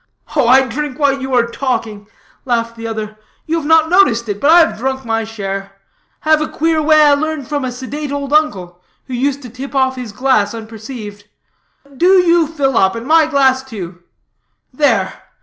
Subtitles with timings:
[0.35, 2.07] "Oh, I drink while you are talking,"
[2.43, 5.73] laughed the other; "you have not noticed it, but I have drunk my share.
[6.21, 9.75] Have a queer way I learned from a sedate old uncle, who used to tip
[9.75, 11.25] off his glass unperceived.
[11.95, 14.01] Do you fill up, and my glass, too.
[14.73, 15.13] There!